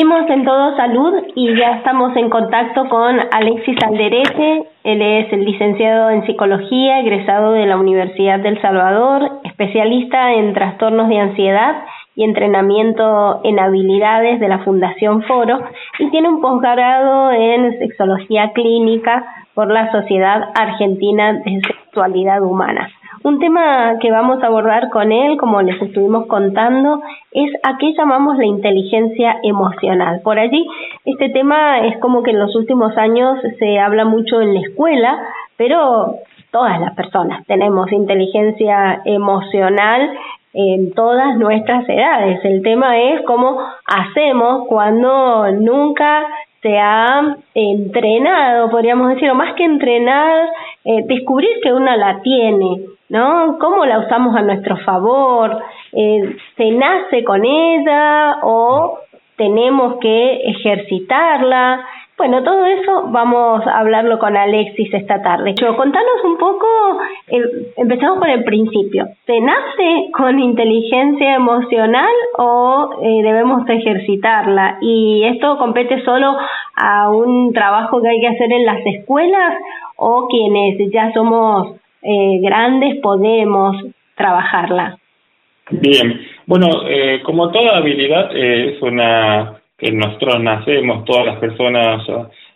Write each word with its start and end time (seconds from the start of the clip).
Seguimos 0.00 0.30
en 0.30 0.46
Todo 0.46 0.74
Salud 0.76 1.12
y 1.34 1.54
ya 1.58 1.72
estamos 1.72 2.16
en 2.16 2.30
contacto 2.30 2.88
con 2.88 3.20
Alexis 3.32 3.76
Alderete. 3.86 4.64
Él 4.82 5.02
es 5.02 5.30
el 5.30 5.44
licenciado 5.44 6.08
en 6.08 6.24
psicología, 6.24 7.00
egresado 7.00 7.52
de 7.52 7.66
la 7.66 7.76
Universidad 7.76 8.40
del 8.40 8.58
Salvador, 8.62 9.30
especialista 9.44 10.32
en 10.32 10.54
trastornos 10.54 11.06
de 11.10 11.18
ansiedad 11.18 11.84
y 12.14 12.24
entrenamiento 12.24 13.42
en 13.44 13.58
habilidades 13.58 14.40
de 14.40 14.48
la 14.48 14.60
Fundación 14.60 15.22
Foro 15.24 15.60
y 15.98 16.08
tiene 16.08 16.30
un 16.30 16.40
posgrado 16.40 17.32
en 17.32 17.78
sexología 17.78 18.52
clínica 18.54 19.26
por 19.52 19.70
la 19.70 19.92
Sociedad 19.92 20.48
Argentina 20.58 21.34
de 21.44 21.60
Sexualidad 21.60 22.40
Humana. 22.42 22.88
Un 23.22 23.38
tema 23.38 23.98
que 24.00 24.10
vamos 24.10 24.42
a 24.42 24.46
abordar 24.46 24.88
con 24.88 25.12
él, 25.12 25.36
como 25.36 25.60
les 25.60 25.80
estuvimos 25.82 26.26
contando, 26.26 27.02
es 27.32 27.52
a 27.62 27.76
qué 27.76 27.92
llamamos 27.92 28.38
la 28.38 28.46
inteligencia 28.46 29.36
emocional. 29.42 30.22
Por 30.24 30.38
allí, 30.38 30.66
este 31.04 31.28
tema 31.28 31.80
es 31.86 31.98
como 31.98 32.22
que 32.22 32.30
en 32.30 32.38
los 32.38 32.56
últimos 32.56 32.96
años 32.96 33.38
se 33.58 33.78
habla 33.78 34.06
mucho 34.06 34.40
en 34.40 34.54
la 34.54 34.60
escuela, 34.60 35.20
pero 35.58 36.14
todas 36.50 36.80
las 36.80 36.94
personas 36.94 37.46
tenemos 37.46 37.92
inteligencia 37.92 39.02
emocional 39.04 40.12
en 40.54 40.94
todas 40.94 41.36
nuestras 41.36 41.86
edades. 41.90 42.42
El 42.42 42.62
tema 42.62 42.98
es 42.98 43.20
cómo 43.26 43.60
hacemos 43.84 44.66
cuando 44.66 45.52
nunca 45.52 46.26
se 46.62 46.78
ha 46.78 47.36
entrenado, 47.54 48.70
podríamos 48.70 49.14
decir, 49.14 49.30
o 49.30 49.34
más 49.34 49.54
que 49.54 49.64
entrenar, 49.64 50.48
eh, 50.84 51.04
descubrir 51.06 51.50
que 51.62 51.72
una 51.72 51.96
la 51.96 52.20
tiene, 52.20 52.82
¿no? 53.08 53.56
¿Cómo 53.58 53.86
la 53.86 54.00
usamos 54.00 54.36
a 54.36 54.42
nuestro 54.42 54.76
favor? 54.78 55.62
Eh, 55.92 56.36
¿Se 56.56 56.70
nace 56.70 57.24
con 57.24 57.44
ella 57.44 58.38
o 58.42 58.98
tenemos 59.36 59.98
que 60.00 60.42
ejercitarla? 60.50 61.82
Bueno, 62.20 62.42
todo 62.42 62.66
eso 62.66 63.04
vamos 63.08 63.66
a 63.66 63.78
hablarlo 63.78 64.18
con 64.18 64.36
Alexis 64.36 64.92
esta 64.92 65.22
tarde. 65.22 65.54
Pero 65.58 65.74
contanos 65.74 66.22
un 66.22 66.36
poco, 66.36 66.66
empezamos 67.78 68.18
por 68.18 68.28
el 68.28 68.44
principio. 68.44 69.06
¿Se 69.24 69.40
nace 69.40 70.10
con 70.12 70.38
inteligencia 70.38 71.36
emocional 71.36 72.12
o 72.36 72.90
eh, 73.02 73.22
debemos 73.22 73.66
ejercitarla? 73.66 74.76
¿Y 74.82 75.24
esto 75.32 75.56
compete 75.56 76.04
solo 76.04 76.36
a 76.76 77.08
un 77.08 77.54
trabajo 77.54 78.02
que 78.02 78.08
hay 78.10 78.20
que 78.20 78.28
hacer 78.28 78.52
en 78.52 78.66
las 78.66 78.84
escuelas 78.84 79.54
o 79.96 80.28
quienes 80.28 80.92
ya 80.92 81.10
somos 81.14 81.74
eh, 82.02 82.38
grandes 82.42 83.00
podemos 83.00 83.76
trabajarla? 84.14 84.98
Bien, 85.70 86.20
bueno, 86.44 86.66
eh, 86.86 87.22
como 87.24 87.50
toda 87.50 87.78
habilidad 87.78 88.36
eh, 88.36 88.74
es 88.74 88.82
una 88.82 89.59
que 89.80 89.90
nosotros 89.92 90.40
nacemos, 90.40 91.04
todas 91.04 91.26
las 91.26 91.38
personas 91.38 92.06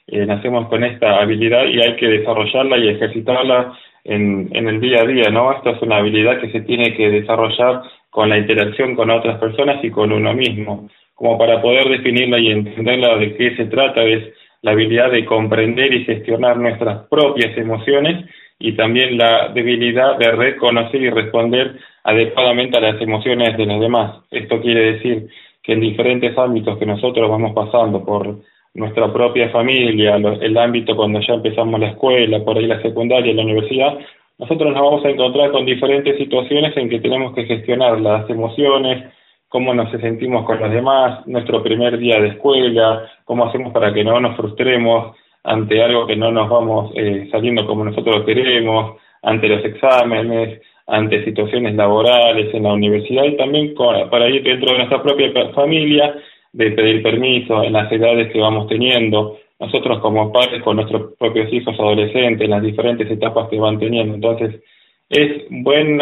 nacemos 0.07 0.69
con 0.69 0.85
esta 0.85 1.21
habilidad 1.21 1.65
y 1.65 1.81
hay 1.81 1.97
que 1.97 2.07
desarrollarla 2.07 2.79
y 2.79 2.89
ejercitarla 2.89 3.73
en, 4.05 4.51
en 4.53 4.69
el 4.69 4.81
día 4.81 5.01
a 5.01 5.07
día, 5.07 5.31
¿no? 5.31 5.53
Esta 5.53 5.71
es 5.71 5.83
una 5.83 5.97
habilidad 5.97 6.41
que 6.41 6.51
se 6.51 6.61
tiene 6.61 6.95
que 6.95 7.09
desarrollar 7.11 7.83
con 8.11 8.29
la 8.29 8.39
interacción 8.39 8.95
con 8.95 9.11
otras 9.11 9.39
personas 9.39 9.83
y 9.83 9.91
con 9.91 10.13
uno 10.13 10.35
mismo. 10.35 10.89
Como 11.15 11.39
para 11.39 11.63
poder 11.63 11.89
definirla 11.89 12.39
y 12.39 12.51
entenderla 12.51 13.17
de 13.17 13.35
qué 13.37 13.57
se 13.57 13.65
trata 13.67 14.05
es 14.05 14.33
la 14.63 14.73
habilidad 14.73 15.11
de 15.11 15.25
comprender 15.25 15.93
y 15.93 16.05
gestionar 16.05 16.57
nuestras 16.59 17.07
propias 17.09 17.57
emociones 17.57 18.25
y 18.59 18.73
también 18.73 19.19
la 19.19 19.49
debilidad 19.49 20.17
de 20.19 20.31
reconocer 20.33 21.03
y 21.03 21.11
responder 21.11 21.77
adecuadamente 22.03 22.77
a 22.79 22.81
las 22.81 23.01
emociones 23.01 23.57
de 23.57 23.67
los 23.67 23.81
demás. 23.81 24.23
Esto 24.31 24.61
quiere 24.61 24.93
decir 24.93 25.29
que 25.65 25.73
en 25.73 25.81
diferentes 25.81 26.37
ámbitos 26.37 26.79
que 26.79 26.87
nosotros 26.87 27.29
vamos 27.29 27.53
pasando 27.55 28.05
por 28.05 28.37
nuestra 28.75 29.13
propia 29.13 29.49
familia, 29.51 30.17
el 30.17 30.59
ámbito 30.59 30.95
cuando 30.95 31.21
ya 31.21 31.35
empezamos 31.35 31.81
la 31.81 31.89
escuela, 31.89 32.45
por 32.45 32.59
ahí 32.59 32.67
la 32.67 32.83
secundaria, 32.83 33.33
la 33.33 33.43
universidad, 33.43 33.99
nosotros 34.39 34.73
nos 34.73 34.83
vamos 34.83 35.05
a 35.05 35.11
encontrar 35.11 35.53
con 35.53 35.65
diferentes 35.65 36.19
situaciones 36.19 36.77
en 36.77 36.91
que 36.91 37.01
tenemos 37.01 37.35
que 37.35 37.45
gestionar 37.45 38.01
las 38.01 38.29
emociones, 38.29 39.05
cómo 39.49 39.73
nos 39.73 39.91
sentimos 39.93 40.45
con 40.45 40.59
los 40.59 40.71
demás, 40.71 41.27
nuestro 41.27 41.63
primer 41.63 41.97
día 41.99 42.21
de 42.21 42.29
escuela, 42.29 43.09
cómo 43.25 43.47
hacemos 43.47 43.73
para 43.73 43.95
que 43.95 44.05
no 44.05 44.21
nos 44.21 44.37
frustremos, 44.37 45.17
ante 45.45 45.83
algo 45.83 46.07
que 46.07 46.17
no 46.17 46.33
nos 46.33 46.49
vamos 46.49 46.91
eh, 46.97 47.29
saliendo 47.31 47.67
como 47.67 47.85
nosotros 47.85 48.25
queremos, 48.25 48.97
ante 49.23 49.49
los 49.49 49.65
exámenes, 49.65 50.61
ante 50.87 51.25
situaciones 51.25 51.75
laborales 51.75 52.55
en 52.55 52.65
la 52.65 52.73
universidad 52.75 53.25
y 53.25 53.37
también 53.37 53.75
para 53.75 54.29
ir 54.29 54.43
dentro 54.43 54.73
de 54.73 54.79
nuestra 54.79 55.03
propia 55.03 55.33
familia, 55.55 56.15
de 56.53 56.71
pedir 56.73 57.03
permiso 57.03 57.63
en 57.63 57.73
las 57.73 57.91
edades 57.91 58.33
que 58.33 58.41
vamos 58.41 58.69
teniendo, 58.69 59.39
nosotros 59.59 60.01
como 60.01 60.33
padres 60.33 60.63
con 60.63 60.77
nuestros 60.77 61.15
propios 61.19 61.53
hijos 61.53 61.75
adolescentes, 61.79 62.45
en 62.45 62.51
las 62.51 62.63
diferentes 62.63 63.11
etapas 63.11 63.49
que 63.49 63.59
van 63.59 63.79
teniendo. 63.79 64.15
Entonces, 64.15 64.63
es 65.09 65.45
buen 65.51 66.01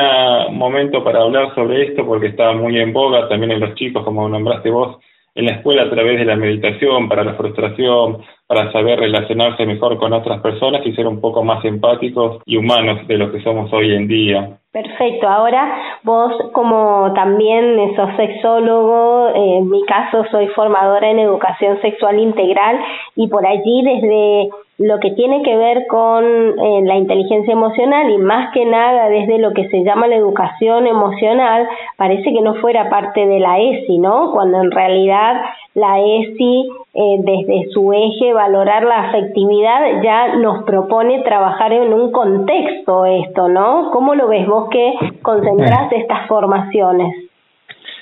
momento 0.50 1.02
para 1.04 1.22
hablar 1.22 1.54
sobre 1.54 1.88
esto 1.88 2.06
porque 2.06 2.28
está 2.28 2.52
muy 2.52 2.78
en 2.78 2.92
boga 2.92 3.28
también 3.28 3.52
en 3.52 3.60
los 3.60 3.74
chicos, 3.74 4.04
como 4.04 4.28
nombraste 4.28 4.70
vos, 4.70 4.98
en 5.34 5.46
la 5.46 5.52
escuela 5.52 5.84
a 5.84 5.90
través 5.90 6.18
de 6.18 6.24
la 6.24 6.36
meditación, 6.36 7.08
para 7.08 7.24
la 7.24 7.34
frustración, 7.34 8.18
para 8.52 8.70
saber 8.70 9.00
relacionarse 9.00 9.64
mejor 9.64 9.96
con 9.96 10.12
otras 10.12 10.42
personas 10.42 10.84
y 10.84 10.92
ser 10.92 11.06
un 11.06 11.22
poco 11.22 11.42
más 11.42 11.64
empáticos 11.64 12.42
y 12.44 12.58
humanos 12.58 13.06
de 13.08 13.16
lo 13.16 13.32
que 13.32 13.40
somos 13.40 13.72
hoy 13.72 13.94
en 13.94 14.06
día. 14.06 14.58
Perfecto. 14.70 15.26
Ahora 15.26 15.74
vos 16.02 16.34
como 16.52 17.10
también 17.14 17.96
sos 17.96 18.14
sexólogo, 18.16 19.30
en 19.34 19.70
mi 19.70 19.82
caso 19.86 20.26
soy 20.30 20.48
formadora 20.48 21.10
en 21.10 21.20
educación 21.20 21.80
sexual 21.80 22.18
integral 22.18 22.78
y 23.16 23.28
por 23.28 23.46
allí 23.46 23.82
desde 23.84 24.50
lo 24.76 24.98
que 25.00 25.12
tiene 25.12 25.42
que 25.42 25.56
ver 25.56 25.86
con 25.86 26.24
eh, 26.24 26.80
la 26.84 26.96
inteligencia 26.96 27.52
emocional 27.52 28.10
y 28.10 28.18
más 28.18 28.52
que 28.52 28.66
nada 28.66 29.08
desde 29.08 29.38
lo 29.38 29.54
que 29.54 29.68
se 29.68 29.82
llama 29.82 30.08
la 30.08 30.16
educación 30.16 30.86
emocional, 30.86 31.68
parece 31.96 32.32
que 32.32 32.40
no 32.42 32.56
fuera 32.56 32.90
parte 32.90 33.26
de 33.26 33.38
la 33.38 33.60
ESI, 33.60 33.98
¿no? 33.98 34.32
Cuando 34.32 34.60
en 34.60 34.70
realidad 34.70 35.40
la 35.74 36.00
ESI, 36.00 36.68
eh, 36.94 37.16
desde 37.20 37.70
su 37.72 37.90
eje, 37.92 38.34
valorar 38.34 38.84
la 38.84 39.08
afectividad, 39.08 40.02
ya 40.02 40.36
nos 40.36 40.64
propone 40.64 41.22
trabajar 41.22 41.72
en 41.72 41.92
un 41.94 42.12
contexto 42.12 43.06
esto, 43.06 43.48
¿no? 43.48 43.90
¿Cómo 43.92 44.14
lo 44.14 44.28
ves 44.28 44.46
vos 44.46 44.68
que 44.70 44.92
concentrás 45.22 45.90
estas 45.92 46.28
formaciones? 46.28 47.30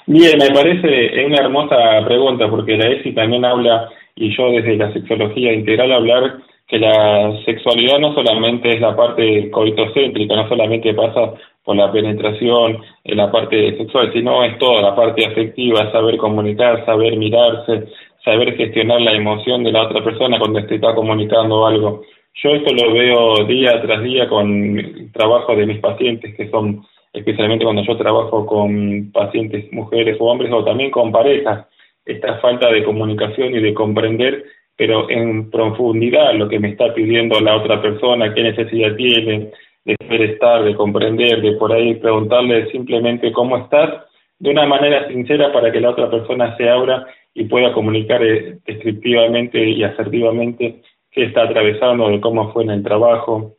Bien, 0.06 0.36
me 0.38 0.52
parece 0.52 1.24
una 1.24 1.40
hermosa 1.40 1.76
pregunta 2.04 2.48
porque 2.50 2.76
la 2.76 2.88
ESI 2.88 3.12
también 3.12 3.44
habla, 3.44 3.88
y 4.16 4.36
yo 4.36 4.50
desde 4.50 4.76
la 4.76 4.92
sexología 4.92 5.52
integral 5.52 5.92
hablar 5.92 6.38
que 6.66 6.78
la 6.78 7.32
sexualidad 7.44 7.98
no 7.98 8.14
solamente 8.14 8.70
es 8.70 8.80
la 8.80 8.96
parte 8.96 9.50
coitocéntrica, 9.50 10.34
no 10.34 10.48
solamente 10.48 10.94
pasa 10.94 11.32
por 11.64 11.76
la 11.76 11.92
penetración 11.92 12.78
en 13.04 13.16
la 13.16 13.30
parte 13.30 13.76
sexual, 13.76 14.12
sino 14.12 14.44
es 14.44 14.58
toda 14.58 14.82
la 14.82 14.96
parte 14.96 15.26
afectiva, 15.26 15.90
saber 15.92 16.16
comunicar, 16.16 16.84
saber 16.86 17.16
mirarse, 17.16 17.88
saber 18.24 18.56
gestionar 18.56 19.00
la 19.00 19.12
emoción 19.12 19.64
de 19.64 19.72
la 19.72 19.82
otra 19.82 20.02
persona 20.02 20.38
cuando 20.38 20.64
te 20.66 20.76
está 20.76 20.94
comunicando 20.94 21.66
algo. 21.66 22.02
Yo 22.42 22.50
esto 22.50 22.72
lo 22.72 22.92
veo 22.92 23.44
día 23.46 23.80
tras 23.82 24.02
día 24.02 24.28
con 24.28 25.10
trabajo 25.12 25.54
de 25.54 25.66
mis 25.66 25.78
pacientes, 25.80 26.34
que 26.36 26.48
son 26.50 26.84
especialmente 27.12 27.64
cuando 27.64 27.82
yo 27.82 27.96
trabajo 27.96 28.46
con 28.46 29.10
pacientes 29.12 29.70
mujeres 29.72 30.16
o 30.20 30.26
hombres 30.26 30.52
o 30.52 30.64
también 30.64 30.90
con 30.90 31.10
parejas, 31.10 31.66
esta 32.04 32.38
falta 32.38 32.70
de 32.70 32.84
comunicación 32.84 33.54
y 33.54 33.60
de 33.60 33.74
comprender 33.74 34.44
pero 34.80 35.10
en 35.10 35.50
profundidad 35.50 36.32
lo 36.32 36.48
que 36.48 36.58
me 36.58 36.70
está 36.70 36.94
pidiendo 36.94 37.38
la 37.38 37.54
otra 37.54 37.82
persona, 37.82 38.32
qué 38.32 38.42
necesidad 38.42 38.96
tiene, 38.96 39.50
de 39.84 39.96
ser 40.08 40.22
estar, 40.22 40.64
de 40.64 40.74
comprender, 40.74 41.40
de 41.40 41.52
por 41.52 41.72
ahí 41.72 41.94
preguntarle 41.94 42.70
simplemente 42.70 43.32
cómo 43.32 43.56
estás, 43.56 44.04
de 44.38 44.50
una 44.50 44.66
manera 44.66 45.08
sincera 45.08 45.52
para 45.52 45.70
que 45.70 45.80
la 45.80 45.90
otra 45.90 46.10
persona 46.10 46.56
se 46.56 46.68
abra 46.68 47.06
y 47.34 47.44
pueda 47.44 47.72
comunicar 47.72 48.22
eh, 48.24 48.58
descriptivamente 48.66 49.62
y 49.62 49.82
asertivamente 49.82 50.82
qué 51.10 51.24
está 51.24 51.42
atravesando, 51.42 52.08
de 52.08 52.20
cómo 52.20 52.52
fue 52.52 52.64
en 52.64 52.70
el 52.70 52.82
trabajo. 52.82 53.56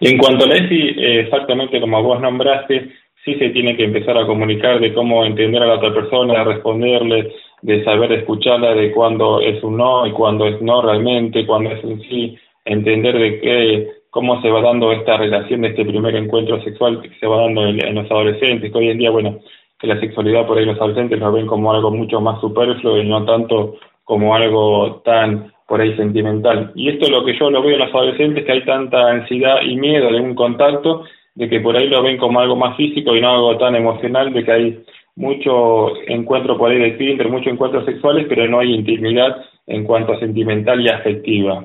En 0.00 0.16
cuanto 0.16 0.44
a 0.44 0.48
la 0.48 0.56
ESI, 0.56 0.94
eh, 0.96 1.20
exactamente 1.20 1.80
como 1.80 2.02
vos 2.02 2.20
nombraste, 2.20 2.90
sí 3.24 3.34
se 3.34 3.50
tiene 3.50 3.76
que 3.76 3.84
empezar 3.84 4.16
a 4.16 4.26
comunicar 4.26 4.80
de 4.80 4.94
cómo 4.94 5.24
entender 5.24 5.62
a 5.62 5.66
la 5.66 5.74
otra 5.74 5.92
persona, 5.92 6.44
responderle, 6.44 7.32
de 7.62 7.84
saber 7.84 8.12
escucharla, 8.12 8.74
de 8.74 8.92
cuándo 8.92 9.40
es 9.40 9.62
un 9.62 9.76
no 9.76 10.06
y 10.06 10.12
cuándo 10.12 10.46
es 10.46 10.60
no 10.62 10.80
realmente, 10.80 11.44
cuándo 11.46 11.70
es 11.70 11.84
un 11.84 12.00
sí, 12.02 12.38
entender 12.64 13.18
de 13.18 13.40
qué, 13.40 13.88
cómo 14.10 14.40
se 14.42 14.50
va 14.50 14.60
dando 14.60 14.92
esta 14.92 15.16
relación 15.16 15.62
de 15.62 15.68
este 15.68 15.84
primer 15.84 16.14
encuentro 16.16 16.62
sexual 16.62 17.00
que 17.00 17.10
se 17.18 17.26
va 17.26 17.42
dando 17.42 17.66
en, 17.66 17.94
los 17.94 18.10
adolescentes, 18.10 18.70
que 18.70 18.78
hoy 18.78 18.90
en 18.90 18.98
día, 18.98 19.10
bueno, 19.10 19.38
que 19.78 19.86
la 19.86 19.98
sexualidad 20.00 20.46
por 20.46 20.58
ahí 20.58 20.66
los 20.66 20.76
adolescentes 20.78 21.18
lo 21.18 21.32
ven 21.32 21.46
como 21.46 21.72
algo 21.72 21.90
mucho 21.90 22.20
más 22.20 22.40
superfluo 22.40 22.98
y 22.98 23.08
no 23.08 23.24
tanto 23.24 23.76
como 24.04 24.34
algo 24.34 25.00
tan 25.04 25.52
por 25.66 25.80
ahí 25.80 25.96
sentimental. 25.96 26.72
Y 26.74 26.90
esto 26.90 27.06
es 27.06 27.10
lo 27.10 27.24
que 27.24 27.38
yo 27.38 27.50
lo 27.50 27.62
veo 27.62 27.74
en 27.74 27.78
los 27.78 27.94
adolescentes, 27.94 28.44
que 28.44 28.52
hay 28.52 28.64
tanta 28.64 29.08
ansiedad 29.08 29.62
y 29.62 29.76
miedo 29.76 30.10
de 30.10 30.20
un 30.20 30.34
contacto, 30.34 31.04
de 31.36 31.48
que 31.48 31.60
por 31.60 31.76
ahí 31.76 31.88
lo 31.88 32.02
ven 32.02 32.18
como 32.18 32.40
algo 32.40 32.56
más 32.56 32.76
físico 32.76 33.14
y 33.14 33.20
no 33.20 33.30
algo 33.30 33.56
tan 33.56 33.76
emocional, 33.76 34.32
de 34.32 34.44
que 34.44 34.52
hay 34.52 34.84
mucho 35.14 35.92
encuentro 36.08 36.58
por 36.58 36.70
ahí 36.70 36.78
de 36.78 36.90
Tinder, 36.92 37.28
muchos 37.28 37.52
encuentros 37.52 37.84
sexuales, 37.84 38.26
pero 38.28 38.48
no 38.48 38.58
hay 38.58 38.74
intimidad 38.74 39.44
en 39.66 39.84
cuanto 39.84 40.12
a 40.12 40.18
sentimental 40.18 40.80
y 40.80 40.88
afectiva. 40.88 41.64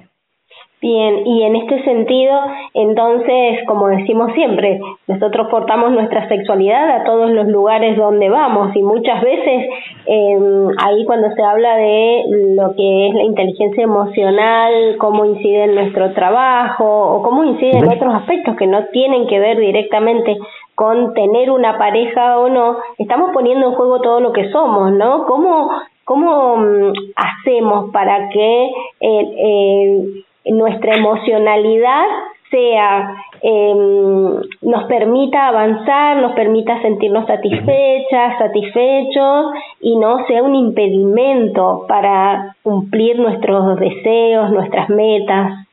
Bien, 0.81 1.25
y 1.25 1.43
en 1.43 1.55
este 1.55 1.83
sentido, 1.83 2.33
entonces, 2.73 3.59
como 3.65 3.87
decimos 3.87 4.31
siempre, 4.33 4.79
nosotros 5.07 5.47
portamos 5.49 5.91
nuestra 5.91 6.27
sexualidad 6.27 6.97
a 6.97 7.03
todos 7.05 7.31
los 7.31 7.47
lugares 7.47 7.97
donde 7.97 8.29
vamos 8.29 8.75
y 8.75 8.83
muchas 8.83 9.21
veces 9.23 9.69
eh, 10.05 10.37
ahí 10.83 11.05
cuando 11.05 11.31
se 11.31 11.41
habla 11.41 11.77
de 11.77 12.23
lo 12.55 12.75
que 12.75 13.07
es 13.07 13.15
la 13.15 13.23
inteligencia 13.23 13.83
emocional, 13.83 14.97
cómo 14.99 15.25
incide 15.25 15.63
en 15.63 15.75
nuestro 15.75 16.13
trabajo 16.13 16.85
o 16.85 17.21
cómo 17.23 17.45
incide 17.45 17.77
en 17.77 17.91
otros 17.91 18.13
aspectos 18.13 18.55
que 18.57 18.67
no 18.67 18.85
tienen 18.91 19.27
que 19.27 19.39
ver 19.39 19.57
directamente 19.57 20.37
con 20.75 21.13
tener 21.13 21.51
una 21.51 21.77
pareja 21.77 22.37
o 22.37 22.49
no, 22.49 22.77
estamos 22.97 23.31
poniendo 23.33 23.67
en 23.67 23.75
juego 23.75 24.01
todo 24.01 24.19
lo 24.19 24.33
que 24.33 24.51
somos, 24.51 24.91
¿no? 24.91 25.25
¿Cómo, 25.25 25.71
cómo 26.03 26.57
mm, 26.57 26.93
hacemos 27.15 27.91
para 27.91 28.27
que 28.29 28.65
eh, 28.99 29.35
eh, 29.37 30.24
nuestra 30.45 30.95
emocionalidad 30.95 32.05
sea 32.49 33.15
em, 33.41 34.41
nos 34.61 34.83
permita 34.87 35.47
avanzar, 35.47 36.17
nos 36.17 36.33
permita 36.33 36.81
sentirnos 36.81 37.25
satisfechas, 37.25 38.37
satisfechos 38.37 39.45
y 39.81 39.97
no 39.97 40.25
sea 40.27 40.43
un 40.43 40.55
impedimento 40.55 41.85
para 41.87 42.55
cumplir 42.63 43.19
nuestros 43.19 43.79
deseos, 43.79 44.51
nuestras 44.51 44.89
metas. 44.89 45.67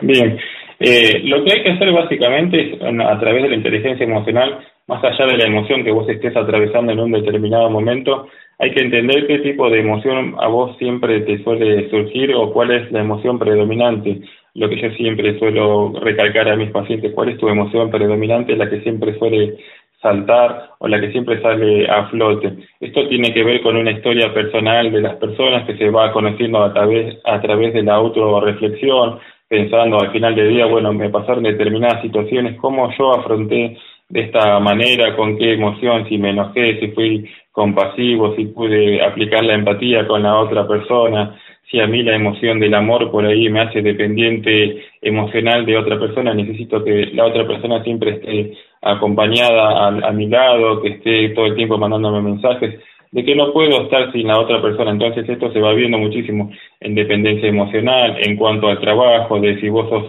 Bien, 0.00 0.38
eh, 0.80 1.20
lo 1.24 1.44
que 1.44 1.52
hay 1.52 1.62
que 1.62 1.70
hacer 1.72 1.92
básicamente 1.92 2.74
es 2.74 2.82
a 2.82 3.18
través 3.18 3.42
de 3.42 3.48
la 3.48 3.56
inteligencia 3.56 4.04
emocional, 4.04 4.58
más 4.88 5.04
allá 5.04 5.26
de 5.26 5.36
la 5.36 5.46
emoción 5.46 5.84
que 5.84 5.92
vos 5.92 6.08
estés 6.08 6.34
atravesando 6.34 6.92
en 6.92 7.00
un 7.00 7.12
determinado 7.12 7.68
momento, 7.70 8.26
hay 8.58 8.72
que 8.72 8.80
entender 8.80 9.26
qué 9.26 9.38
tipo 9.40 9.70
de 9.70 9.80
emoción 9.80 10.34
a 10.38 10.48
vos 10.48 10.76
siempre 10.78 11.20
te 11.20 11.42
suele 11.44 11.88
surgir 11.90 12.34
o 12.34 12.52
cuál 12.52 12.72
es 12.72 12.90
la 12.90 13.00
emoción 13.00 13.38
predominante. 13.38 14.22
Lo 14.54 14.68
que 14.68 14.80
yo 14.80 14.90
siempre 14.92 15.38
suelo 15.38 15.92
recalcar 16.00 16.48
a 16.48 16.56
mis 16.56 16.70
pacientes, 16.70 17.12
cuál 17.12 17.28
es 17.28 17.38
tu 17.38 17.48
emoción 17.48 17.90
predominante, 17.90 18.56
la 18.56 18.68
que 18.68 18.80
siempre 18.80 19.16
suele 19.18 19.58
saltar 20.00 20.70
o 20.78 20.88
la 20.88 21.00
que 21.00 21.12
siempre 21.12 21.40
sale 21.42 21.86
a 21.88 22.06
flote. 22.06 22.54
Esto 22.80 23.06
tiene 23.08 23.32
que 23.34 23.44
ver 23.44 23.60
con 23.62 23.76
una 23.76 23.90
historia 23.90 24.32
personal 24.32 24.90
de 24.90 25.02
las 25.02 25.16
personas 25.16 25.66
que 25.66 25.76
se 25.76 25.90
va 25.90 26.12
conociendo 26.12 26.62
a 26.62 26.72
través, 26.72 27.18
a 27.24 27.40
través 27.40 27.74
de 27.74 27.82
la 27.82 27.94
autorreflexión, 27.94 29.18
pensando 29.48 30.00
al 30.00 30.12
final 30.12 30.34
del 30.34 30.48
día, 30.50 30.66
bueno, 30.66 30.92
me 30.92 31.10
pasaron 31.10 31.42
determinadas 31.42 32.02
situaciones, 32.02 32.56
cómo 32.56 32.90
yo 32.98 33.14
afronté 33.14 33.76
de 34.08 34.20
esta 34.20 34.58
manera, 34.60 35.14
con 35.16 35.36
qué 35.36 35.52
emoción, 35.52 36.08
si 36.08 36.16
me 36.18 36.30
enojé, 36.30 36.80
si 36.80 36.88
fui 36.88 37.30
compasivo, 37.52 38.34
si 38.36 38.46
pude 38.46 39.02
aplicar 39.02 39.44
la 39.44 39.54
empatía 39.54 40.06
con 40.06 40.22
la 40.22 40.38
otra 40.38 40.66
persona, 40.66 41.38
si 41.70 41.80
a 41.80 41.86
mí 41.86 42.02
la 42.02 42.16
emoción 42.16 42.58
del 42.58 42.74
amor 42.74 43.10
por 43.10 43.26
ahí 43.26 43.50
me 43.50 43.60
hace 43.60 43.82
dependiente 43.82 44.82
emocional 45.02 45.66
de 45.66 45.76
otra 45.76 45.98
persona, 45.98 46.32
necesito 46.32 46.82
que 46.82 47.10
la 47.12 47.26
otra 47.26 47.46
persona 47.46 47.82
siempre 47.84 48.12
esté 48.12 48.54
acompañada 48.80 49.86
a, 49.86 50.08
a 50.08 50.12
mi 50.12 50.26
lado, 50.28 50.80
que 50.80 50.88
esté 50.88 51.28
todo 51.30 51.46
el 51.46 51.56
tiempo 51.56 51.76
mandándome 51.76 52.22
mensajes, 52.22 52.80
de 53.10 53.24
que 53.24 53.34
no 53.34 53.52
puedo 53.52 53.82
estar 53.82 54.12
sin 54.12 54.26
la 54.26 54.38
otra 54.38 54.62
persona. 54.62 54.90
Entonces 54.90 55.28
esto 55.28 55.52
se 55.52 55.60
va 55.60 55.72
viendo 55.74 55.98
muchísimo 55.98 56.50
en 56.80 56.94
dependencia 56.94 57.48
emocional, 57.48 58.16
en 58.20 58.36
cuanto 58.36 58.68
al 58.68 58.80
trabajo, 58.80 59.40
de 59.40 59.60
si 59.60 59.68
vos 59.68 59.88
sos, 59.90 60.06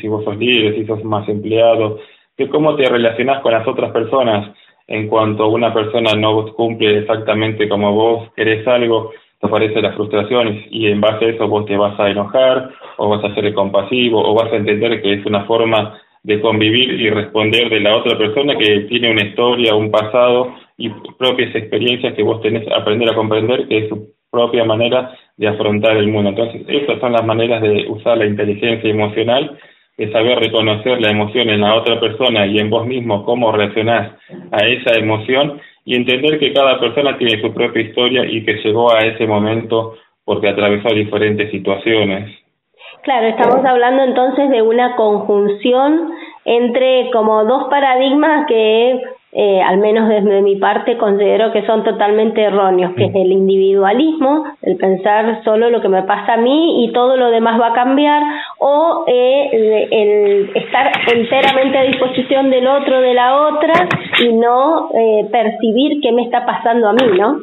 si 0.00 0.08
vos 0.08 0.24
sos 0.24 0.36
líder, 0.36 0.74
si 0.76 0.84
sos 0.84 1.02
más 1.04 1.28
empleado, 1.28 1.98
de 2.40 2.48
cómo 2.48 2.74
te 2.74 2.88
relacionás 2.88 3.42
con 3.42 3.52
las 3.52 3.68
otras 3.68 3.92
personas 3.92 4.56
en 4.86 5.08
cuanto 5.08 5.48
una 5.48 5.74
persona 5.74 6.14
no 6.14 6.52
cumple 6.54 7.00
exactamente 7.00 7.68
como 7.68 7.92
vos 7.92 8.30
querés 8.34 8.66
algo, 8.66 9.12
te 9.38 9.46
aparece 9.46 9.82
la 9.82 9.92
frustración 9.92 10.64
y 10.70 10.86
en 10.86 11.02
base 11.02 11.26
a 11.26 11.28
eso 11.28 11.46
vos 11.48 11.66
te 11.66 11.76
vas 11.76 12.00
a 12.00 12.08
enojar 12.08 12.70
o 12.96 13.10
vas 13.10 13.22
a 13.22 13.34
ser 13.34 13.52
compasivo 13.52 14.22
o 14.26 14.34
vas 14.34 14.50
a 14.52 14.56
entender 14.56 15.02
que 15.02 15.12
es 15.12 15.26
una 15.26 15.44
forma 15.44 16.00
de 16.22 16.40
convivir 16.40 16.98
y 16.98 17.10
responder 17.10 17.68
de 17.68 17.80
la 17.80 17.96
otra 17.96 18.16
persona 18.16 18.56
que 18.56 18.86
tiene 18.88 19.10
una 19.10 19.26
historia, 19.26 19.74
un 19.74 19.90
pasado 19.90 20.54
y 20.78 20.88
propias 21.18 21.54
experiencias 21.54 22.14
que 22.14 22.22
vos 22.22 22.40
tenés 22.40 22.66
aprender 22.72 23.10
a 23.10 23.14
comprender 23.14 23.68
que 23.68 23.78
es 23.78 23.88
su 23.90 24.14
propia 24.30 24.64
manera 24.64 25.14
de 25.36 25.46
afrontar 25.46 25.96
el 25.98 26.08
mundo. 26.08 26.30
Entonces, 26.30 26.62
esas 26.68 27.00
son 27.00 27.12
las 27.12 27.24
maneras 27.24 27.60
de 27.60 27.86
usar 27.88 28.16
la 28.16 28.26
inteligencia 28.26 28.88
emocional 28.88 29.58
es 30.00 30.10
saber 30.12 30.38
reconocer 30.38 30.98
la 30.98 31.10
emoción 31.10 31.50
en 31.50 31.60
la 31.60 31.74
otra 31.74 32.00
persona 32.00 32.46
y 32.46 32.58
en 32.58 32.70
vos 32.70 32.86
mismo, 32.86 33.22
cómo 33.22 33.52
reaccionás 33.52 34.12
a 34.50 34.66
esa 34.66 34.98
emoción 34.98 35.60
y 35.84 35.94
entender 35.94 36.38
que 36.38 36.54
cada 36.54 36.80
persona 36.80 37.18
tiene 37.18 37.38
su 37.42 37.52
propia 37.52 37.82
historia 37.82 38.24
y 38.24 38.42
que 38.42 38.54
llegó 38.64 38.90
a 38.94 39.00
ese 39.00 39.26
momento 39.26 39.96
porque 40.24 40.48
atravesó 40.48 40.88
diferentes 40.94 41.50
situaciones. 41.50 42.34
Claro, 43.02 43.26
estamos 43.26 43.62
hablando 43.62 44.02
entonces 44.04 44.48
de 44.48 44.62
una 44.62 44.96
conjunción 44.96 46.12
entre 46.46 47.10
como 47.12 47.44
dos 47.44 47.64
paradigmas 47.68 48.46
que 48.46 49.02
eh, 49.32 49.62
al 49.62 49.78
menos 49.78 50.08
desde 50.08 50.42
mi 50.42 50.56
parte, 50.56 50.96
considero 50.96 51.52
que 51.52 51.64
son 51.64 51.84
totalmente 51.84 52.42
erróneos, 52.42 52.94
que 52.96 53.04
es 53.04 53.14
el 53.14 53.30
individualismo, 53.30 54.44
el 54.62 54.76
pensar 54.76 55.44
solo 55.44 55.70
lo 55.70 55.80
que 55.80 55.88
me 55.88 56.02
pasa 56.02 56.34
a 56.34 56.36
mí 56.36 56.84
y 56.84 56.92
todo 56.92 57.16
lo 57.16 57.30
demás 57.30 57.60
va 57.60 57.68
a 57.68 57.72
cambiar, 57.72 58.22
o 58.58 59.04
eh, 59.06 59.88
el 59.90 60.50
estar 60.52 60.90
enteramente 61.14 61.78
a 61.78 61.82
disposición 61.82 62.50
del 62.50 62.66
otro, 62.66 63.00
de 63.00 63.14
la 63.14 63.48
otra, 63.48 63.88
y 64.20 64.32
no 64.32 64.90
eh, 64.94 65.26
percibir 65.30 66.00
qué 66.02 66.10
me 66.10 66.22
está 66.22 66.44
pasando 66.44 66.88
a 66.88 66.92
mí, 66.92 67.16
¿no? 67.16 67.42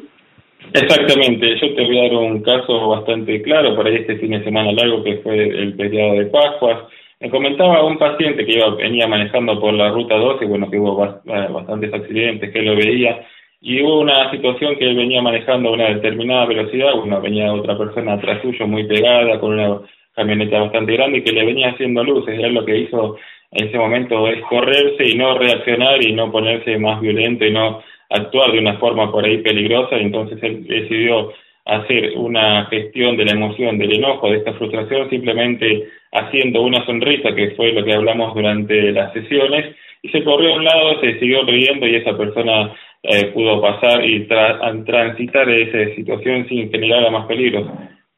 Exactamente, 0.74 1.56
yo 1.56 1.74
te 1.74 1.86
voy 1.86 2.00
a 2.00 2.04
dar 2.04 2.13
un 2.16 2.42
caso 2.42 2.89
bastante 2.89 3.42
claro 3.42 3.78
para 3.78 3.89
este 3.92 4.18
fin 4.18 4.31
de 4.31 4.44
semana 4.44 4.74
largo 4.74 5.01
que 5.06 5.18
fue 5.19 5.36
el 5.36 5.74
periodo 5.78 6.16
de 6.16 6.25
Pascuas 6.25 6.80
me 7.19 7.30
comentaba 7.30 7.84
un 7.84 7.98
paciente 7.98 8.46
que 8.46 8.54
iba, 8.54 8.75
venía 8.75 9.08
manejando 9.08 9.60
por 9.60 9.74
la 9.74 9.90
ruta 9.90 10.16
12, 10.16 10.46
bueno, 10.46 10.69
que 10.69 10.78
hubo 10.78 11.04
eh, 11.04 11.48
bastantes 11.52 11.94
accidentes, 11.94 12.52
que 12.52 12.62
lo 12.62 12.75
veía, 12.75 13.25
y 13.60 13.81
hubo 13.81 14.02
una 14.02 14.30
situación 14.30 14.75
que 14.75 14.86
él 14.86 14.96
venía 14.96 15.22
manejando 15.22 15.69
a 15.69 15.74
una 15.74 15.88
determinada 15.90 16.46
velocidad, 16.46 16.94
bueno, 16.96 17.19
venía 17.19 17.52
otra 17.54 17.78
persona 17.78 18.14
atrás 18.14 18.42
suyo 18.42 18.68
muy 18.68 18.84
pegada, 18.86 19.40
con 19.40 19.54
una 19.54 19.81
camioneta 20.14 20.60
bastante 20.60 20.94
grande, 20.94 21.18
y 21.19 21.24
que 21.24 21.31
le 21.31 21.46
venía 21.46 21.69
haciendo 21.69 22.04
luces, 22.04 22.38
y 22.40 22.44
él 22.44 22.54
lo 22.54 22.66
que 22.66 22.78
hizo 22.78 23.18
en 23.52 23.68
ese 23.68 23.78
momento 23.78 24.27
es 24.27 24.41
correrse 24.44 25.08
y 25.08 25.15
no 25.15 25.38
reaccionar 25.39 26.03
y 26.06 26.13
no 26.13 26.32
ponerse 26.32 26.77
más 26.77 27.01
violento 27.01 27.46
y 27.46 27.51
no 27.51 27.82
actuar 28.10 28.51
de 28.51 28.60
una 28.60 28.77
forma 28.77 29.12
por 29.12 29.25
ahí 29.25 29.39
peligrosa, 29.39 29.98
y 29.98 30.03
entonces 30.03 30.38
él 30.44 30.68
decidió 30.68 31.34
hacer 31.67 32.13
una 32.15 32.65
gestión 32.65 33.17
de 33.17 33.25
la 33.25 33.33
emoción, 33.33 33.77
del 33.77 33.97
enojo, 33.97 34.29
de 34.29 34.38
esta 34.38 34.53
frustración, 34.53 35.09
simplemente 35.09 35.89
haciendo 36.13 36.62
una 36.62 36.86
sonrisa, 36.86 37.36
que 37.36 37.51
fue 37.51 37.74
lo 37.74 37.83
que 37.83 37.93
hablamos 37.93 38.33
durante 38.33 38.91
las 38.93 39.12
sesiones, 39.13 39.75
y 40.01 40.09
se 40.09 40.24
corrió 40.24 40.53
a 40.53 40.57
un 40.57 40.63
lado, 40.63 41.00
se 41.01 41.19
siguió 41.19 41.43
riendo 41.43 41.86
y 41.86 41.95
esa 41.95 42.17
persona 42.17 42.74
eh, 43.03 43.25
pudo 43.33 43.62
pasar 43.62 44.05
y 44.05 44.25
transitar 44.27 45.50
esa 45.50 45.93
situación 45.95 46.47
sin 46.47 46.71
generar 46.71 47.12
más 47.12 47.25
peligro. 47.27 47.67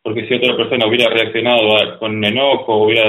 Porque 0.04 0.28
si 0.28 0.36
otra 0.36 0.56
persona 0.56 0.88
hubiera 0.88 1.12
reaccionado 1.12 1.98
con 2.00 2.24
enojo, 2.24 2.86
hubiera 2.86 3.06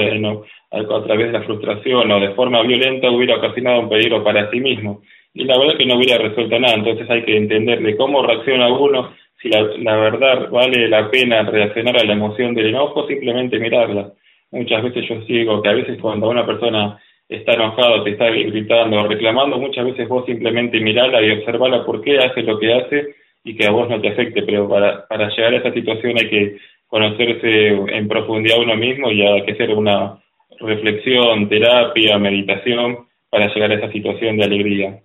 a, 0.71 1.03
través 1.03 1.27
de 1.27 1.39
la 1.39 1.43
frustración 1.43 2.11
o 2.11 2.19
de 2.19 2.33
forma 2.33 2.61
violenta, 2.63 3.11
hubiera 3.11 3.37
ocasionado 3.37 3.81
un 3.81 3.89
peligro 3.89 4.23
para 4.23 4.49
sí 4.49 4.59
mismo. 4.59 5.01
Y 5.33 5.45
la 5.45 5.57
verdad 5.57 5.77
que 5.77 5.85
no 5.85 5.95
hubiera 5.95 6.17
resuelto 6.17 6.59
nada. 6.59 6.75
Entonces 6.75 7.09
hay 7.09 7.23
que 7.23 7.37
entender 7.37 7.81
de 7.81 7.95
cómo 7.95 8.23
reacciona 8.23 8.67
uno 8.67 9.11
si 9.41 9.49
la, 9.49 9.95
verdad 9.95 10.49
vale 10.49 10.87
la 10.87 11.09
pena 11.09 11.43
reaccionar 11.43 11.97
a 11.97 12.03
la 12.03 12.13
emoción 12.13 12.53
del 12.53 12.67
enojo, 12.67 13.07
simplemente 13.07 13.59
mirarla. 13.59 14.11
Muchas 14.51 14.83
veces 14.83 15.07
yo 15.07 15.21
sigo 15.23 15.61
que 15.61 15.69
a 15.69 15.73
veces 15.73 15.99
cuando 15.99 16.29
una 16.29 16.45
persona 16.45 16.99
está 17.27 17.53
enojada, 17.53 18.03
te 18.03 18.11
está 18.11 18.29
gritando 18.29 18.97
o 18.97 19.07
reclamando, 19.07 19.57
muchas 19.57 19.85
veces 19.85 20.07
vos 20.07 20.25
simplemente 20.25 20.79
mirarla 20.79 21.21
y 21.21 21.31
observarla 21.31 21.85
por 21.85 22.01
qué 22.01 22.19
hace 22.19 22.43
lo 22.43 22.59
que 22.59 22.73
hace 22.73 23.15
y 23.43 23.55
que 23.55 23.65
a 23.65 23.71
vos 23.71 23.89
no 23.89 23.99
te 23.99 24.09
afecte, 24.09 24.43
pero 24.43 24.69
para, 24.69 25.07
para 25.07 25.29
llegar 25.29 25.53
a 25.53 25.57
esa 25.57 25.73
situación 25.73 26.17
hay 26.19 26.29
que 26.29 26.57
conocerse 26.87 27.69
en 27.69 28.07
profundidad 28.07 28.59
uno 28.59 28.75
mismo 28.75 29.09
y 29.11 29.21
hay 29.21 29.43
que 29.45 29.53
hacer 29.53 29.71
una 29.71 30.19
reflexión, 30.59 31.47
terapia, 31.47 32.17
meditación 32.19 33.07
para 33.29 33.51
llegar 33.53 33.71
a 33.71 33.75
esa 33.75 33.91
situación 33.91 34.37
de 34.37 34.43
alegría. 34.43 34.99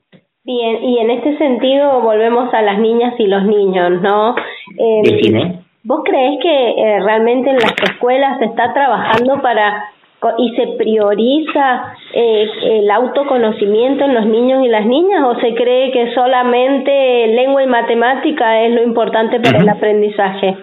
Bien, 0.46 0.84
y 0.84 0.98
en 1.00 1.10
este 1.10 1.36
sentido 1.38 2.00
volvemos 2.02 2.54
a 2.54 2.62
las 2.62 2.78
niñas 2.78 3.14
y 3.18 3.26
los 3.26 3.42
niños, 3.46 4.00
¿no? 4.00 4.36
Eh, 4.78 5.58
¿Vos 5.82 6.02
crees 6.04 6.38
que 6.40 6.70
eh, 6.70 7.00
realmente 7.00 7.50
en 7.50 7.56
las 7.56 7.74
escuelas 7.82 8.38
se 8.38 8.44
está 8.44 8.72
trabajando 8.72 9.42
para 9.42 9.90
y 10.38 10.54
se 10.54 10.68
prioriza 10.78 11.94
eh, 12.12 12.48
el 12.62 12.90
autoconocimiento 12.92 14.04
en 14.04 14.14
los 14.14 14.26
niños 14.26 14.64
y 14.64 14.68
las 14.68 14.86
niñas 14.86 15.24
o 15.24 15.34
se 15.40 15.52
cree 15.54 15.90
que 15.90 16.14
solamente 16.14 17.26
lengua 17.26 17.64
y 17.64 17.66
matemática 17.66 18.62
es 18.62 18.72
lo 18.72 18.84
importante 18.84 19.40
para 19.40 19.58
el 19.58 19.68
aprendizaje? 19.68 20.56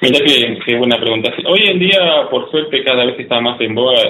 Mira 0.00 0.20
que, 0.24 0.76
buena 0.76 0.98
pregunta. 0.98 1.34
Hoy 1.46 1.60
en 1.66 1.78
día, 1.78 2.28
por 2.30 2.50
suerte, 2.50 2.82
cada 2.82 3.04
vez 3.04 3.18
está 3.18 3.42
más 3.42 3.60
en 3.60 3.74
boga 3.74 4.00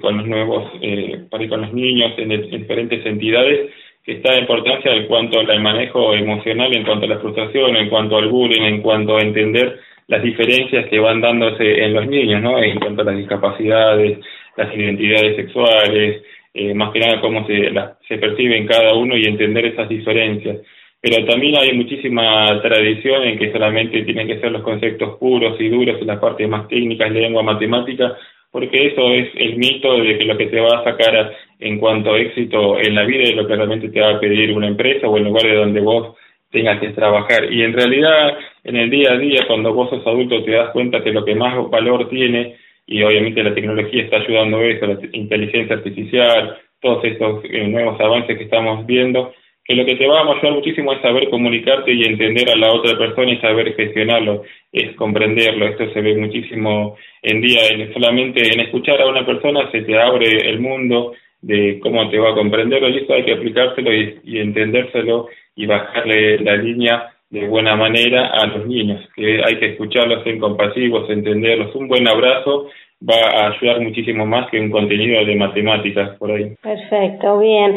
con 0.00 0.18
los 0.18 0.26
nuevos, 0.26 0.70
eh, 0.82 1.26
con 1.30 1.62
los 1.62 1.72
niños 1.72 2.12
en 2.16 2.28
diferentes 2.28 3.04
entidades 3.04 3.70
que 3.70 3.87
está 4.12 4.32
de 4.32 4.40
importancia 4.40 4.92
en 4.92 5.06
cuanto 5.06 5.40
al 5.40 5.60
manejo 5.60 6.14
emocional, 6.14 6.74
en 6.74 6.84
cuanto 6.84 7.04
a 7.04 7.08
la 7.10 7.18
frustración, 7.18 7.76
en 7.76 7.90
cuanto 7.90 8.16
al 8.16 8.28
bullying, 8.28 8.62
en 8.62 8.80
cuanto 8.80 9.16
a 9.16 9.20
entender 9.20 9.80
las 10.06 10.22
diferencias 10.22 10.86
que 10.88 10.98
van 10.98 11.20
dándose 11.20 11.84
en 11.84 11.92
los 11.92 12.06
niños, 12.06 12.40
¿no? 12.40 12.58
En 12.58 12.78
cuanto 12.80 13.02
a 13.02 13.04
las 13.04 13.18
discapacidades, 13.18 14.18
las 14.56 14.74
identidades 14.74 15.36
sexuales, 15.36 16.22
eh, 16.54 16.72
más 16.72 16.90
que 16.92 17.00
nada 17.00 17.20
cómo 17.20 17.46
se, 17.46 17.70
se 18.08 18.16
percibe 18.16 18.56
en 18.56 18.66
cada 18.66 18.94
uno 18.94 19.14
y 19.14 19.24
entender 19.24 19.66
esas 19.66 19.88
diferencias. 19.88 20.58
Pero 21.00 21.26
también 21.26 21.56
hay 21.58 21.74
muchísima 21.74 22.60
tradición 22.62 23.24
en 23.24 23.38
que 23.38 23.52
solamente 23.52 24.02
tienen 24.02 24.26
que 24.26 24.40
ser 24.40 24.50
los 24.50 24.62
conceptos 24.62 25.18
puros 25.18 25.60
y 25.60 25.68
duros 25.68 26.00
en 26.00 26.06
las 26.06 26.18
partes 26.18 26.48
más 26.48 26.66
técnicas, 26.66 27.12
lengua, 27.12 27.42
matemática, 27.42 28.16
porque 28.50 28.86
eso 28.86 29.12
es 29.12 29.28
el 29.34 29.56
mito 29.56 29.96
de 29.98 30.18
que 30.18 30.24
lo 30.24 30.36
que 30.36 30.46
te 30.46 30.60
va 30.60 30.80
a 30.80 30.84
sacar 30.84 31.32
en 31.58 31.78
cuanto 31.78 32.12
a 32.12 32.18
éxito 32.18 32.78
en 32.78 32.94
la 32.94 33.04
vida 33.04 33.24
es 33.24 33.34
lo 33.34 33.46
que 33.46 33.56
realmente 33.56 33.88
te 33.90 34.00
va 34.00 34.10
a 34.10 34.20
pedir 34.20 34.52
una 34.52 34.68
empresa 34.68 35.08
o 35.08 35.16
el 35.16 35.24
lugar 35.24 35.44
de 35.44 35.54
donde 35.54 35.80
vos 35.80 36.16
tengas 36.50 36.80
que 36.80 36.88
trabajar. 36.90 37.52
Y 37.52 37.62
en 37.62 37.74
realidad, 37.74 38.38
en 38.64 38.76
el 38.76 38.90
día 38.90 39.12
a 39.12 39.18
día, 39.18 39.44
cuando 39.46 39.74
vos 39.74 39.90
sos 39.90 40.06
adulto, 40.06 40.42
te 40.44 40.52
das 40.52 40.70
cuenta 40.70 41.02
que 41.02 41.12
lo 41.12 41.24
que 41.24 41.34
más 41.34 41.68
valor 41.70 42.08
tiene 42.08 42.56
y 42.86 43.02
obviamente 43.02 43.42
la 43.42 43.54
tecnología 43.54 44.02
está 44.02 44.16
ayudando 44.16 44.58
a 44.58 44.64
eso, 44.64 44.86
la 44.86 44.98
inteligencia 45.12 45.76
artificial, 45.76 46.56
todos 46.80 47.04
estos 47.04 47.44
eh, 47.44 47.66
nuevos 47.68 48.00
avances 48.00 48.38
que 48.38 48.44
estamos 48.44 48.86
viendo, 48.86 49.32
que 49.68 49.74
lo 49.74 49.84
que 49.84 49.96
te 49.96 50.06
va 50.06 50.20
a 50.20 50.22
ayudar 50.22 50.52
muchísimo 50.52 50.94
es 50.94 51.02
saber 51.02 51.28
comunicarte 51.28 51.92
y 51.92 52.02
entender 52.02 52.50
a 52.50 52.56
la 52.56 52.72
otra 52.72 52.96
persona 52.96 53.32
y 53.32 53.36
saber 53.36 53.74
gestionarlo, 53.74 54.42
es 54.72 54.96
comprenderlo. 54.96 55.68
Esto 55.68 55.92
se 55.92 56.00
ve 56.00 56.16
muchísimo 56.16 56.96
en 57.20 57.42
día, 57.42 57.60
en, 57.70 57.92
solamente 57.92 58.40
en 58.50 58.60
escuchar 58.60 58.98
a 59.02 59.06
una 59.06 59.26
persona 59.26 59.70
se 59.70 59.82
te 59.82 60.00
abre 60.00 60.48
el 60.48 60.60
mundo 60.60 61.12
de 61.42 61.78
cómo 61.82 62.08
te 62.08 62.18
va 62.18 62.30
a 62.30 62.34
comprenderlo 62.34 62.88
y 62.88 62.96
eso 62.96 63.12
hay 63.12 63.24
que 63.24 63.34
aplicárselo 63.34 63.92
y, 63.92 64.18
y 64.24 64.38
entendérselo 64.38 65.28
y 65.54 65.66
bajarle 65.66 66.38
la 66.38 66.56
línea 66.56 67.10
de 67.28 67.46
buena 67.46 67.76
manera 67.76 68.28
a 68.28 68.46
los 68.46 68.66
niños, 68.66 69.06
que 69.14 69.42
hay 69.44 69.58
que 69.58 69.72
escucharlos, 69.72 70.24
ser 70.24 70.38
compasivos, 70.38 71.10
entenderlos. 71.10 71.74
Un 71.74 71.88
buen 71.88 72.08
abrazo 72.08 72.70
va 73.06 73.16
a 73.16 73.50
ayudar 73.50 73.82
muchísimo 73.82 74.24
más 74.24 74.48
que 74.50 74.58
un 74.58 74.70
contenido 74.70 75.22
de 75.26 75.36
matemáticas 75.36 76.16
por 76.16 76.30
ahí. 76.30 76.54
Perfecto, 76.62 77.38
bien. 77.38 77.76